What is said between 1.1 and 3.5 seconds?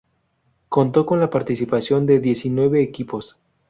la participación de diecinueve equipos.